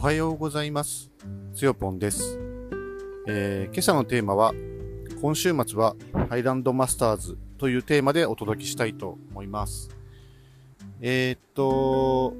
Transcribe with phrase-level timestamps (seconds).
[0.00, 1.10] おはようございます。
[1.54, 2.38] つよぽんです、
[3.28, 4.54] えー今朝のテーマは、
[5.20, 5.94] 今週末は
[6.30, 9.90] ハイランドマスターズというテーマでお届けしたいと思います。
[11.02, 12.34] えーっと、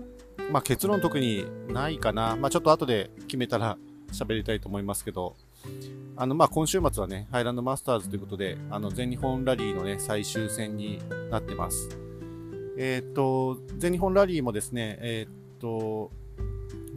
[0.50, 2.34] まあ、結論特にないかな。
[2.34, 3.76] まあ、ちょっと後で決めたら
[4.10, 5.36] 喋りたいと思いますけど、
[6.16, 10.98] あの、まあ、今週末はね、ハイランドマスターズということで、あの、全日本ラリーのね、最終戦に
[11.30, 11.90] なってます。
[12.78, 16.10] えーっと、全日本ラリーもですね、えーっと、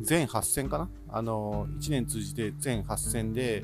[0.03, 0.89] 全8戦かな？
[1.09, 3.63] あの、1年通じて全8戦で、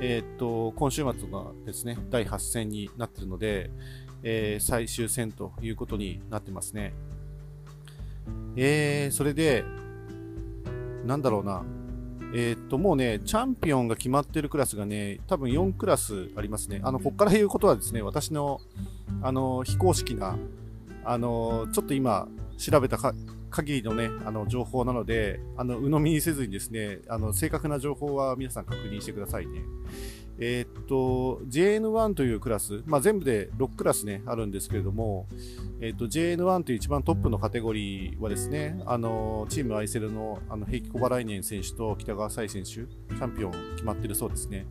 [0.00, 3.70] えーっと、今週末がですね、第8戦になっているので、
[4.22, 6.92] えー最終戦ということになってますね。
[8.56, 9.64] えー、それで、
[11.04, 11.64] なんだろうな。
[12.34, 16.80] えーっと、もうね、チャンピオンが決まってるクラスがね、多分4クラスありますね。
[16.82, 18.60] あの、こっから言うことはですね、私の、
[19.22, 20.36] あの、非公式な、
[21.04, 23.14] あの、ちょっと今、調べたか
[23.50, 29.62] 限りのね、あの、情報なので、あの、鵜呑みにせずにですね、あの、正確な情報は皆さん確認してくださいね。
[30.40, 35.26] えーっと、JN1 というクラス、まあ、全部で6クラスね、あるんですけれども、
[35.80, 44.66] えーっと、JN1 という一番トップのカテゴリーはですね、あの、チームアイセルの、あの、平木小原来年選手と北川彩選手、チャンピオン決まってるそうですね。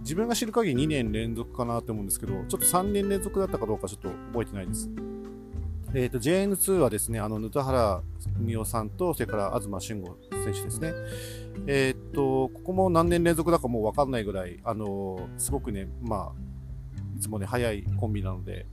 [0.00, 4.90] 自分が知る限り2年連続かなと思うんですけど、ちょっと3年連続だったかどうかちょっと覚えてないです。
[5.98, 8.02] えー、と JN2 はですね、あの、ぬ田原
[8.40, 10.92] 美夫さんと、それから東俊吾選手ですね。
[11.66, 18.66] えっ、と、ここも何年連続だかもうわかんないぐらい、あのすごくね、まあ、いつもね、早いコンビなので、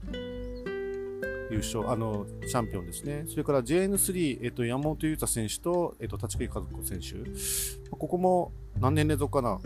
[1.50, 3.24] 優勝、あの、チャンピオンですね。
[3.26, 7.14] それから JN3、えっ、と、山本裕太選手と、えっ、と、立木和子選手。
[7.88, 9.58] ここも何年連続かな。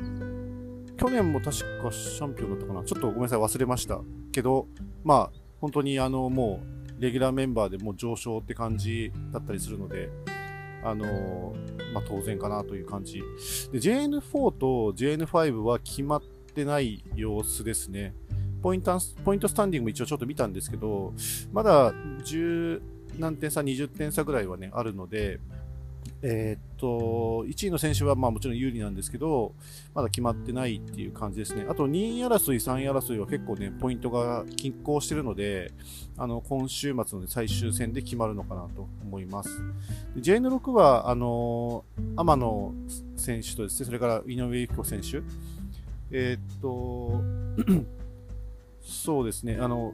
[0.97, 2.85] 去年も確かチャンピオンだったかな。
[2.85, 4.01] ちょっとごめんなさい、忘れました。
[4.31, 4.69] けど、
[5.03, 10.11] まあ、本当にあの、もう、レギュラーメンバーでも上昇って感じだったりするので、
[10.83, 11.55] あの
[11.93, 13.23] まあ、当然かなという感じ。
[13.73, 14.21] で、JN4
[14.53, 16.23] と JN5 は決まっ
[16.55, 18.15] てない様子ですね。
[18.63, 21.13] ポイント、ポイントスタンディングも一応ちょっと見たんですけど、
[21.53, 22.81] まだ10
[23.19, 25.41] 何点差、20点差ぐらいはね、あるので、
[26.21, 29.53] えーっと、1位の選手はまあもちろん有利なんですけど、
[29.95, 31.65] まだ決まってないっていう感じですね。
[31.69, 35.73] あと2位争い、3位争いは結構ね、ポイントが均衡してるので、
[36.17, 39.51] あの、今週末の最終戦で決まるのかなと思います。
[40.17, 41.85] JN6 は、あの、
[42.17, 42.73] 天野
[43.17, 45.23] 選手とですね、それから井上由紀子選手。
[46.11, 47.23] えーっと、
[48.83, 49.93] そうですね、あの、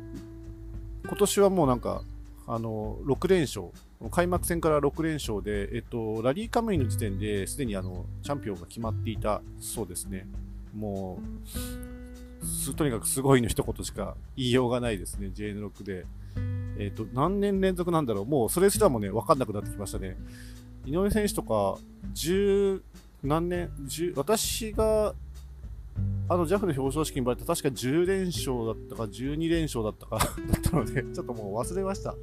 [1.04, 2.02] 今年はもうなんか、
[2.46, 3.68] あの、6連勝。
[4.10, 10.26] 開幕戦から6連勝で、えっと、ラリーカムイの時点ですでにあの、チャンピオンが決まっていたそうですね。
[10.74, 11.20] も
[12.70, 16.06] う、とにかくすごいの一言しか言いようがないですね、JN6 で。
[16.76, 18.26] えっと、何年連続なんだろう。
[18.26, 20.16] もう、それすらもね、わかんなくなってきましたね。
[20.84, 21.78] 井上選手とか、
[22.14, 22.82] 10、
[23.22, 25.14] 何年、10、私が、
[26.28, 30.24] あの、ジャフの表彰式に呼ばれた確か10連勝だったか、12連勝だったか、だ
[30.58, 32.14] ったので、ちょっともう忘れました。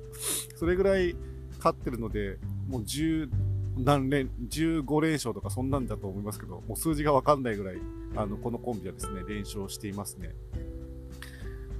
[0.57, 1.15] それぐらい
[1.63, 3.29] 勝ってるので、もう10
[3.77, 7.77] 何連、15連勝とかそんなんだと思いますけど、もう数字がわかんないぐらい、
[8.15, 10.35] あの、このコンビはですね、連勝していますね。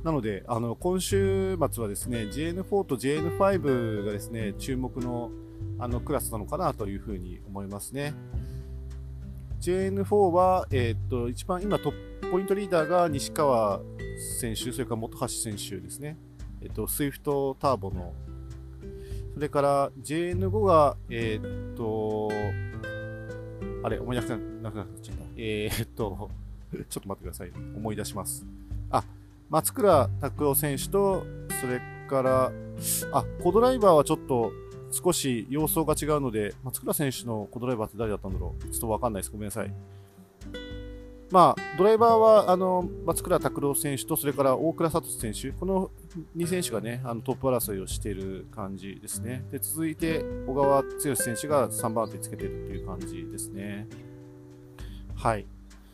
[0.04, 5.32] なので、あの、今週末はですね、JN4 と JN5 がですね、注目の、
[5.80, 8.14] あの、クラスなのかなというふうに思いますね。
[9.60, 13.82] JN4 は、えーっと、一番今トップポイントリーダーが西川
[14.40, 16.18] 選手、それから本橋選手ですね。
[16.62, 18.14] えっと、スイフトターボの。
[19.34, 22.30] それから JN5 が、えーっと、
[23.84, 25.24] あれ、思い出せなくなっちゃった。
[25.38, 26.30] えーっと、
[26.90, 27.52] ちょっと待ってください。
[27.76, 28.46] 思い出します。
[28.90, 29.04] あ、
[29.50, 31.26] 松倉拓夫選手と、
[31.60, 32.52] それから、
[33.12, 34.52] あ、コドライバーはちょっと
[34.92, 39.32] 少し様相が違うので、松倉選手のコドライバーって誰だったんだろうちょっとわかんないです。
[39.32, 39.74] ごめんなさい。
[41.32, 45.90] まあ、ドライバーは、あの、松倉拓郎選手と、それから大倉聡選手、この
[46.36, 49.46] 2選手がね、あのトップ争いをしている感じですね。
[49.50, 53.88] で、続いて、小川剛選手が3番手につけているという感じですね。
[55.16, 55.46] はい。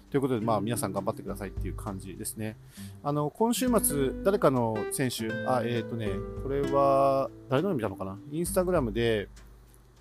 [0.10, 2.58] ということで、まあ、皆さん頑張ってくださいっていう感じですね。
[3.04, 6.10] あの、今週末、誰かの選手、あ、えっ、とね、
[6.42, 8.18] これは、誰の見たのかな？
[8.32, 9.28] インスタグラムで、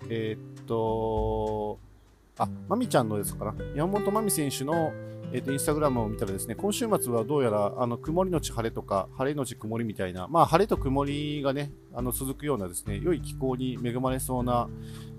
[0.09, 1.77] えっ、と、
[2.37, 3.55] あ、まみちゃんのですかな？
[3.75, 4.93] 山本まみ選手の、
[5.33, 14.69] えっ、と、インスタグラムを見たらですね、今週末はどうやら、あの、曇りのち晴れとか、晴れのち曇りみたいな、まあ、晴れと曇りがね、あの、続くようなですね、良い気候に恵まれそうな、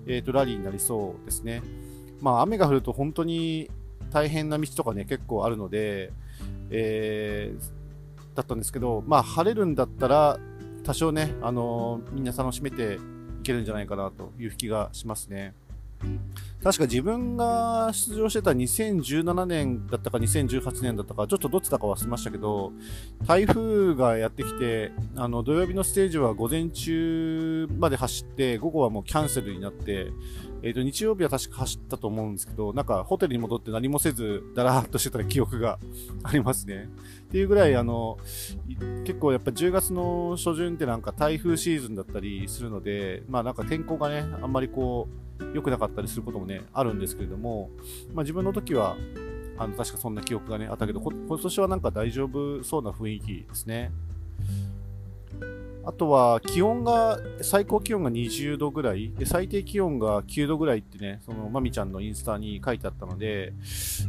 [0.07, 1.61] えっ、と、ラリーになりそうですね。
[2.21, 3.69] まあ、雨が降ると本当に
[4.11, 6.11] 大変な道とかね、結構あるので、
[6.71, 10.39] えー、だったんですけど、まあ、晴れるんだったら、
[10.83, 12.97] 多少ね、あのみんな楽しめてい
[13.43, 15.53] けるんじゃないかなという気がしますね。
[16.63, 22.73] 確か自分が出場してた2017年だったか2018年だったか、ちょっとどっちだか忘れましたけど、
[23.25, 30.11] 台風がやってきて、あの、土曜日のステージは午前中まで走って、午後はもうキャンセルになって、
[30.61, 35.79] えっ、ー、と、日曜日は確か走ったと思うんですけど、なんかホテルに戻って何もせず、だらーっとしてた記憶が
[36.23, 36.89] ありますね。
[37.29, 38.17] っていうぐらい、あの、
[39.05, 47.69] 結構やっぱ10月の初旬ってなんか台風シーズンだったりするので、まあなんか天候がね、あんまりこう、良くなかったりすることもね、あるんですけれども、
[48.13, 48.97] まあ自分の時は、
[49.57, 53.91] あの、確かそんな記憶がね、あったけど、今年はなんか大丈夫そうな雰囲気ですね。
[55.85, 63.53] あとは気温が、最高気温が20度ぐらい、で最低気温が9度ぐらいってね、そのまみちゃんのインスタに書いてあったので、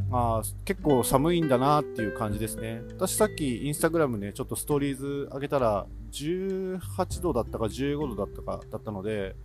[0.09, 2.83] まあ結構寒いんだなっていう感じですね。
[2.97, 9.37] 私さっきインスタグラムね、ちょっとストーリーズ上げたら、18度だったか15度だったかだったので、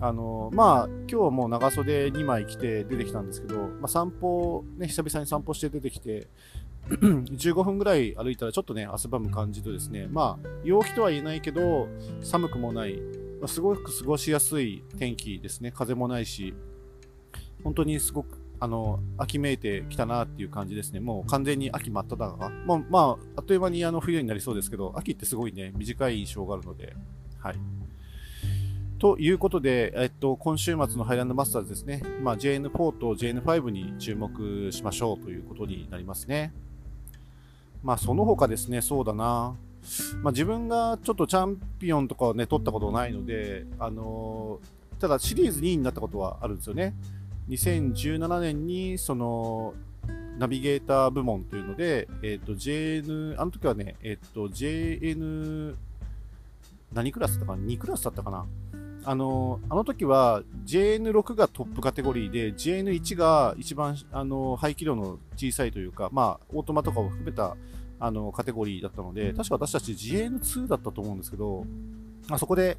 [0.00, 6.28] あのまあ今日はもう長袖2枚着て出てきたんですけど、まあ、散歩、ね、久々に散歩して出てきて、
[6.90, 11.88] 15分ぐらい歩いたらちょっとね、汗ばむ感じとですね、まあ、陽気とは言えないけど、
[12.20, 12.94] 寒くもない、
[13.40, 15.72] まあ、すごく過ごしやすい天気ですね。
[15.72, 16.54] 風もないし、
[17.62, 21.00] 本当にすごく、あの、秋めいてきたなっていう感じですね。
[21.00, 22.48] もう完全に秋真っ只中。
[22.66, 26.94] もう、まあ、あっという間にあの冬になりそうですけど、秋ってすごいね、短い印象があるので、
[27.38, 27.54] はい。
[29.02, 36.52] ということで、えっと、今週末のハイランドマスターズですね、まあ、JN4 と JN5 に注目しましょうということになりますね。
[37.82, 39.56] まあ、その他ですね、そうだな。
[40.22, 46.94] まあ、自分がちょっとチャンピオンとかをね、取ったことないので、あのー、ただシリーズ2位になったことはあるんですよね。
[47.48, 49.74] 2017年に、その、
[50.38, 55.74] ナビゲーター部門というので、えっ、ー、と、JN、あの時はね、えっ、ー、と、JN、
[56.92, 58.46] 何クラスだったかな ?2 クラスだったかな？
[59.04, 67.56] あの、あの時は JN6 がトップカテゴリーで、JN1 が一番、あの、排気量の小さいというか、まあ、オートマとかを含めた、
[67.98, 71.66] あの、カテゴリーだったので、確か私たち JN2 だったと思うんですけど、
[72.30, 72.78] あそこで、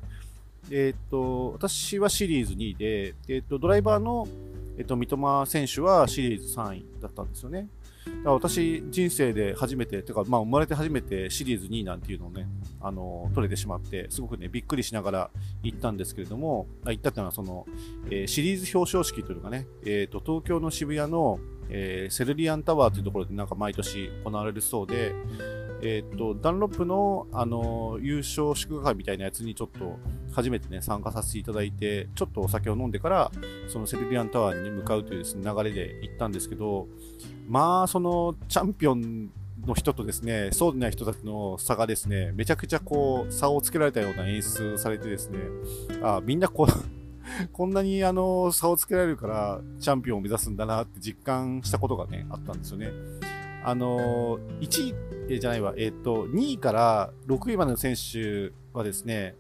[0.71, 4.27] えっ、と、私はシリーズ2位で、えっ、と、ドライバーの、
[4.77, 7.67] えっ、と、三笘選手はシリーズ3位だったんですよね。
[8.05, 12.47] だから私、人生で初めて、てか、まあ、生まれて初めてシリーズ2位なんていうのをね、
[12.83, 15.31] あの、取れてしまって、すごくね、びっくりしながら
[15.63, 17.65] 行ったんですけれども、あ行ったっていうのは、その、
[18.07, 21.39] えー、シリーズ表彰式というのがね、え、ー、と、東京の渋谷の、
[21.69, 25.15] えー、セルリアンタワーというところでなんか毎年行われるそうで、
[25.85, 29.99] えっ、と、ダンロップの、あの、優勝祝賀会みたいなやつにちょっと
[30.31, 33.31] 初めてね、参加させていただいて、ちょっとお酒を飲んでから、
[33.67, 36.87] そのセルリアンタワーに、向かうというですね、流れで行ったんですけど、
[37.49, 39.29] まあ、その、チャンピオン
[39.65, 45.39] の人とですね、そうでない人たちの差がですね、めちゃくちゃこう、差をつけられたような演出されてですね、
[46.01, 46.67] あみんなこう、
[47.51, 52.91] こんなにあの、差をつけられるから、チャンピオンを目指すんだなって実感したことがね、あったんですよね。
[53.63, 59.35] あの、1位じゃないわ、えっ、ー、と、2位から6位までの選手はですね、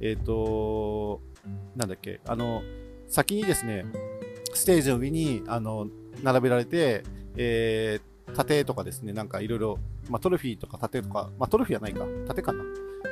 [0.00, 1.20] えっ、ー、と、
[1.76, 2.62] なんだっけ、あの、
[3.08, 3.84] 先にですね、
[4.54, 5.88] ステージの上に、あの、
[6.22, 7.04] 並べられて、
[7.36, 9.78] えー、盾とかですね、なんかいろいろ、
[10.08, 12.64] まあ、トロフィーとか盾とか、まあ、トロフィーはないか、盾かな。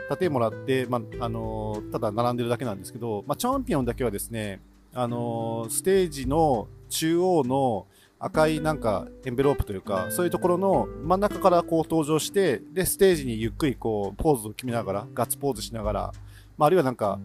[0.09, 4.61] 盾もらって、まあ、あのー、ただ並んでるだけなんですけど、まあ、チャンピオンだけはですね、
[4.93, 7.87] あのー、ステージの中央の
[8.19, 16.13] 赤いなんかエンベロープというか、そういうところの真ん中からこう登場して、で、ステージにゆっくりこう、ポーズを決めながら、ガッツポーズしながら、
[16.56, 17.19] まあ、あるいはなんか、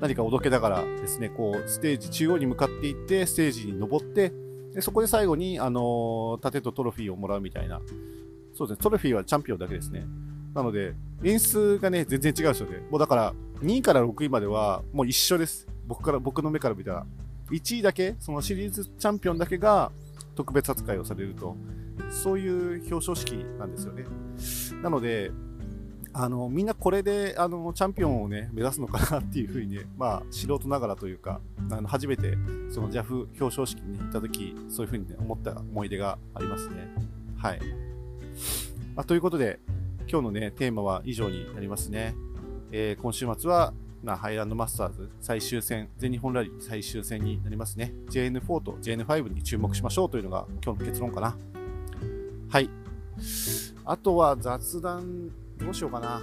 [0.00, 4.32] 何かおどけながらですね、こう、ステージ中央に向かっていって、ステージに登って、
[4.74, 7.80] でそこで最後に、あの、盾とトロフィーをもらうみたいな。
[8.54, 10.04] そうですね、トロフィーはチャンピオンだけですね。
[10.54, 12.78] なので、演出がね、全然違うですよね。
[12.90, 15.68] もうだから、2位から6位までは、もう一緒です。
[15.86, 17.06] 僕から、僕の目から見たら。
[17.50, 19.90] 1位だけ、そのシリーズチャンピオンだけが
[20.34, 21.56] 特別扱いをされると。
[22.10, 24.04] そういう表彰式なんですよね。
[24.82, 25.30] なので、
[26.12, 32.36] あの、みんなこれで、あの、チャンピオンをね、目指すのかなっていうふうにね、 まあ、素人ながらというか、あの、初めて、
[32.70, 36.88] その JAF 表彰式に行った時、そういうふうにね、思った思い出がありますね。
[37.36, 37.60] はい。
[38.94, 39.60] まあ、ということで、
[40.08, 42.14] 今日のね、テーマは以上になりますね。
[42.72, 43.72] えー、今週末は、
[44.02, 47.92] まあ、ハイランドマスターズ最終戦、全日本ラリー最終戦になりますね。
[48.10, 51.36] JN4 と JN5 に注目しましょうというのが今日の結論かな。
[52.48, 52.70] はい。
[53.84, 56.20] あとは雑談どうしようかな。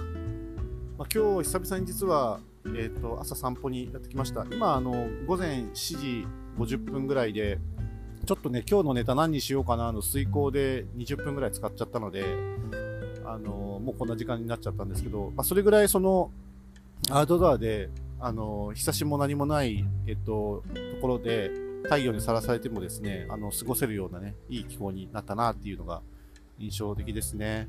[0.98, 4.46] まあ、今日久々に実は、えっ、ー、と、朝散歩にやってきました。
[4.50, 6.26] 今、あの、午前7時
[6.58, 7.58] 50分ぐらいで、
[8.24, 12.24] ちょっとね、今日のネタ何にしようかなの遂行で20分ぐらい使っちゃったので、
[13.24, 16.30] あの、もうこんな時間になっちゃったんですけど、まあ、それぐらいその、
[17.10, 21.50] アウトドアで、あの、日差しも何もない、えっと、ところで、
[21.84, 26.02] 太陽にさらされてもですね、あの、過ごせるようなね、いい気候になったなっていうのが
[26.58, 27.68] 印象的ですね。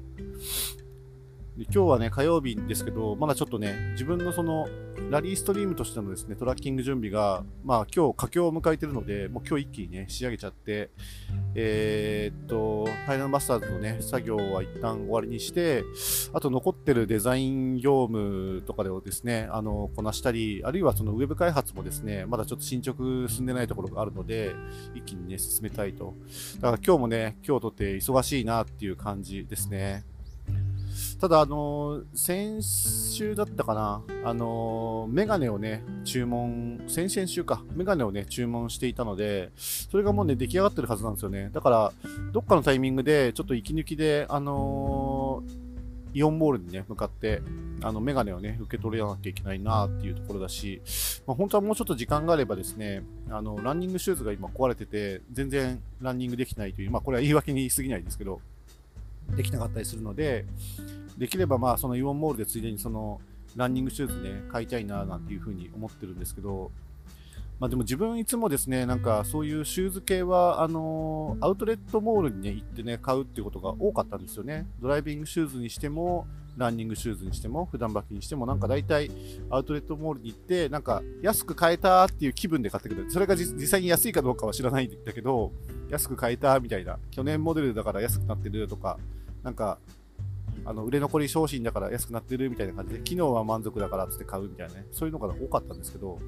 [1.58, 4.68] で今日はね、火曜日ですけど、まだちょっとね、自分のその、
[5.10, 10.92] ラリーストリームとしてのですね、トラッキング準備が、まあ今日佳境を迎えてるので、もう今日一気にね、仕上げちゃって、
[11.56, 15.84] えー、っと、ファイナルマスターズのね、作業は一旦終わりにして、
[16.32, 23.00] あと残ってるデザイン業務とかでをですね、あの、こなしたり、あるいはそのウェブ開発もですね、まだちょっと進捗
[23.30, 24.54] 進んでないところがあるので、
[24.94, 26.14] 一気にね、進めたいと。
[26.58, 30.06] だから今日もね、今日とって忙しいなっていう感じですね。
[31.20, 41.50] ただ、あのー、先週だったかな、あのー、メガネをね、注文、先々週か、メガネをね、注文していたので、それがもうね、出来上がってるはずなんですよね。
[41.54, 41.94] だから、
[42.32, 45.68] どっかのタイミングで、ちょっと息抜きで、あのー、
[46.14, 47.42] イオンモールにね、向かって、
[47.82, 50.82] あの、メガネをね、受け取れなきゃいけないなっていうところだし、
[51.28, 58.42] まあ、本当はもうちょっと時間があればですね、あの、ランニングシューズが今壊れてて、全然ランニングできないという、まあ、これは言い訳に過ぎないですけど、
[59.36, 60.46] できなかったりするので、
[61.18, 63.20] できればまあそのイオンモールでついでにその
[63.56, 66.72] ランニングシューズね、買いたいななんていうふうに思ってるんですけど、
[67.60, 74.68] まあでも自分いつもですね、なんかそういうシューズ系は、あのー、アウトレットモールにね、行ってね、買うっていうことが多かったんですよね。
[74.80, 79.10] ドライビングシューズにしても、ランニングシューズにしても、普段履きにしても、なんか大体
[79.50, 83.10] アウトレットモールに行って、なんか安く買えたっていう気分で買ってくる。
[83.10, 85.52] それが実際に安いかどうかは知らないんだけど、
[85.90, 86.98] 安く買えたみたいな。
[87.12, 88.98] 去年モデルだから安くなってるとか、
[89.44, 89.78] なんか
[90.66, 96.20] あの売れ残り商品だから安くなってるみたいな感じで、機能は満足だからって買うみたいなね、そういうのが多かったんですけど、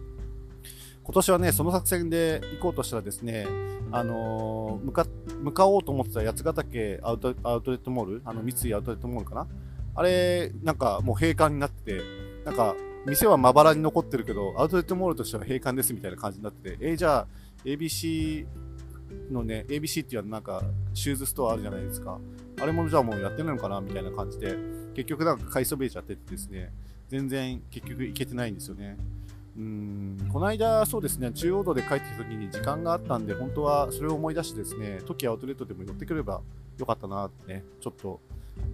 [1.04, 3.48] 今年はね、その作戦で行こうとしたらですね、
[3.92, 5.08] あのー、向か、
[5.42, 9.48] 向かおうと思ってた八ヶ岳アウトアウトレットモール、あの三井アウトレットモールかな
[9.96, 12.02] あれ、なんかもう閉館になってて、
[12.46, 17.28] なんか、店はまばらに残ってるけど、アウトレットモールとしては閉館ですみたいな感じになってて、えー、じゃあ、
[17.66, 18.46] ABC
[19.32, 22.20] のね、ABC っていうのはなんか、シューズストアあるじゃないですか。
[22.62, 24.56] あれもじゃあもうやってないのかなみたいな感じで、
[24.94, 26.72] 結局なんか買いそびれちゃっててですね、
[27.08, 28.98] 全然結局行けてないんですよね。
[29.58, 36.42] うん、この間、そうですね、中央道で帰ってきた時に時間があったんで、本当はそれを思い出してですね、トキアウトレットでも寄ってくれば
[36.78, 38.20] よかったなってね、ちょっと、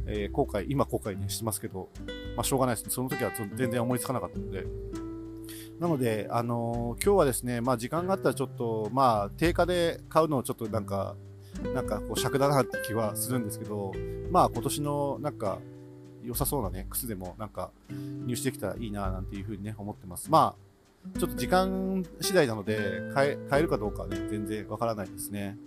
[0.08, 1.90] えー、後悔、今後悔ね、してますけど、
[2.36, 2.92] まあしょうがないですね。
[2.92, 4.66] その時は全然思いつかなかったので。
[5.80, 11.16] なので、あのー、今日はですね、まあ時間があったらちょっと、まあ定価で買うのをちょっとなんか、
[11.74, 13.94] なんかこう尺だなって気はするんですけど、
[14.32, 15.60] まあ今年のなんか
[16.24, 20.30] 良さそうなね、靴でもなんか入手できたらいいななんていうふうにね、思ってます。
[20.32, 20.56] ま
[21.16, 25.58] あ、ちょっと時間次第なので、買え、買えるかどうかはね、全然わからないですね。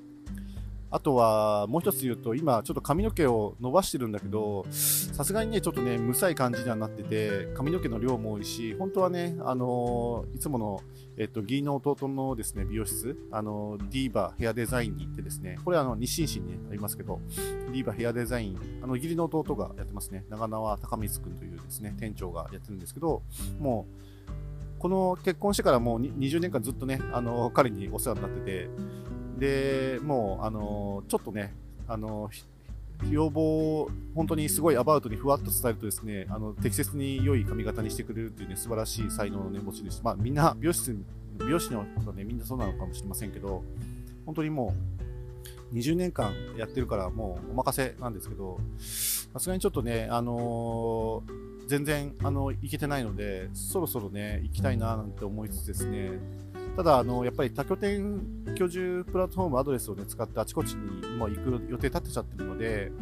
[0.90, 10.80] あとは、もう一つ言うと、今、ちょっと髪の毛を伸ばしてるんだけど、さすがにね、ちょっとね、むさい感じにはなってて、髪の毛の量も多いし、本当はね、あのー、いつもの、
[11.18, 17.21] えっと、義理の弟のですね、美容室、あのー、ディーバヘアデザインに行ってですね、これあの、日清市に、ありますけど、
[17.73, 23.23] ディーバヘアデザイン、あの、義理の弟がやってますね、長縄高光くんというですね、店長がやってるんですけど、
[23.59, 28.71] もう、この結婚してからもう20年間ずっとね、あの、彼にお世話になってて、
[29.38, 31.54] で、もう、あの、ちょっとね、
[31.87, 32.30] あの、
[33.11, 40.02] 要望本当にすごいアバウトにふわっと伝えるとですね、あの、適切に良い髪型にしてくれるっていうね、素晴らしい才能のね、持ち主。
[40.02, 40.97] まあ、みんな、美容室、
[41.38, 43.62] 美容師の方ね、みんなそうなのかもしれませんけど、
[44.26, 44.75] 本当にも
[45.73, 56.18] う、20年間やってるからもうお任せなんですけど、さすがにちょっとね、あのー、全然、あの、行けてないので、そろそろね、行きたいななんて思いつつですね、
[56.79, 58.21] ただ、あの、やっぱり多拠点
[58.55, 62.93] 居住プラットフォームアドレスをね、使ってあちこちにも行く予定立てちゃってるので、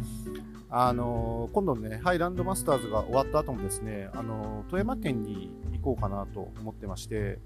[0.71, 7.39] あの、今度ね、ハイランドマスターズが終わった後もですね、あの、富山県に行こうかなと思ってまして、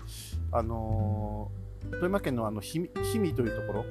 [0.52, 1.50] あの、
[1.90, 3.84] 富山県のあの、氷見というところ、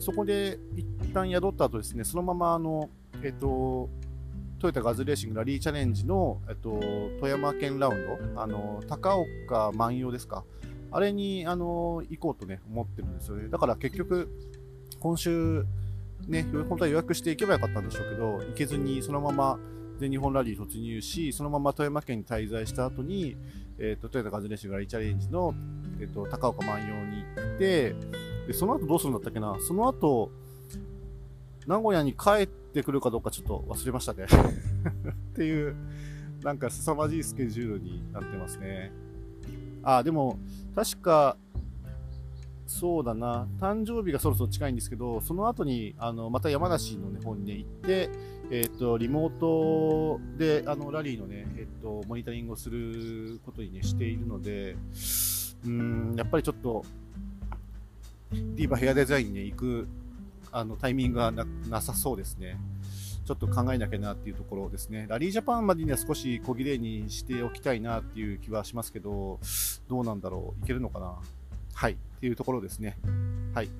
[0.00, 2.90] そこで一旦宿った後ですね、そのままあの、
[3.22, 3.88] えっと、
[4.58, 6.80] トヨタガズレーシングラリーチャレンジの、えっと、
[7.20, 10.42] 富山県ラウンド、あの、高岡万葉ですか。
[10.92, 13.48] あれに、あの、行こうとね、思ってるんですよね。
[13.48, 14.28] だから結局、
[15.00, 15.64] 今週、
[16.28, 19.58] ね、本当は予約していけばよかったんでしょうけど、行けずにそのまま
[19.98, 23.36] 全日本ラリー突入し、そのまま富山県に滞在した後に、
[23.78, 25.54] えっ、ー、と、トヨタガズレーシングラリーチャレンジの、
[26.00, 27.94] えっ、ー、と、高岡万葉に行って、
[28.46, 29.56] で、その後どうするんだったっけな？
[29.60, 30.30] その後、
[31.66, 35.76] 名古屋に帰ってくるかどうかちょっと忘れましたね っていう、
[36.42, 38.92] なんか凄まじいスケジュールになってますね。
[39.82, 40.38] あ、でも、
[40.74, 41.36] 確か、
[42.66, 48.10] そうだな、誕生日がそろそろ近いんですけど、その後に、あの、また山梨の、ね、方にね、行って、
[48.50, 54.76] えっ、ー、と、リモートで、あの、ラリーのね、えっ、ー、と、モニタリングをすることにね、しているので、
[55.66, 56.84] うん、やっぱりちょっと、
[58.30, 59.88] ディーバヘアデザインに、ね、行く
[60.52, 61.32] あのタイミングが
[61.68, 62.58] なさそうですね。
[63.24, 65.06] ちょっと考えなきゃなっていうところですね。
[65.08, 69.38] ラリージャパンまでには少し小切れにしておきたいなっていう気はしますけど、
[69.88, 70.64] どうなんだろう？
[70.64, 71.18] いけるのかな？
[71.74, 71.92] はい。
[71.92, 72.98] っていうところですね。
[73.54, 73.70] はい。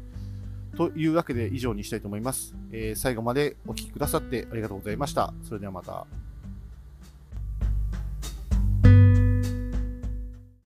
[0.76, 2.54] というわけで以上にしたいと思います。
[2.70, 5.34] えー、最後までお聴きくださってありがとうございました。
[5.42, 6.06] それではまた。